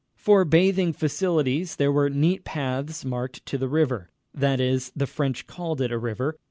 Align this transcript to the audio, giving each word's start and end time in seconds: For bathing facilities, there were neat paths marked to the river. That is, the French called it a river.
For 0.15 0.45
bathing 0.45 0.93
facilities, 0.93 1.75
there 1.75 1.91
were 1.91 2.09
neat 2.09 2.43
paths 2.43 3.05
marked 3.05 3.45
to 3.45 3.59
the 3.59 3.67
river. 3.69 4.09
That 4.33 4.59
is, 4.59 4.91
the 4.95 5.05
French 5.05 5.45
called 5.45 5.79
it 5.79 5.91
a 5.91 5.97
river. 5.99 6.39